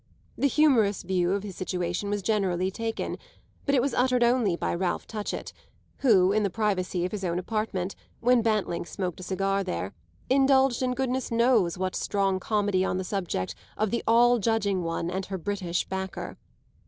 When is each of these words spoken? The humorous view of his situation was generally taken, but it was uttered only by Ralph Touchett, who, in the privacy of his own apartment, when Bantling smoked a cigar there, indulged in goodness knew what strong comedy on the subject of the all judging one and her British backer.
The 0.35 0.47
humorous 0.47 1.03
view 1.03 1.33
of 1.33 1.43
his 1.43 1.55
situation 1.55 2.09
was 2.09 2.23
generally 2.23 2.71
taken, 2.71 3.19
but 3.67 3.75
it 3.75 3.83
was 3.83 3.93
uttered 3.93 4.23
only 4.23 4.55
by 4.55 4.73
Ralph 4.73 5.05
Touchett, 5.05 5.53
who, 5.99 6.31
in 6.31 6.41
the 6.41 6.49
privacy 6.49 7.05
of 7.05 7.11
his 7.11 7.23
own 7.23 7.37
apartment, 7.37 7.95
when 8.19 8.41
Bantling 8.41 8.87
smoked 8.87 9.19
a 9.19 9.21
cigar 9.21 9.63
there, 9.63 9.93
indulged 10.27 10.81
in 10.81 10.95
goodness 10.95 11.29
knew 11.29 11.69
what 11.77 11.95
strong 11.95 12.39
comedy 12.39 12.83
on 12.83 12.97
the 12.97 13.03
subject 13.03 13.53
of 13.77 13.91
the 13.91 14.01
all 14.07 14.39
judging 14.39 14.81
one 14.81 15.11
and 15.11 15.27
her 15.27 15.37
British 15.37 15.85
backer. 15.87 16.35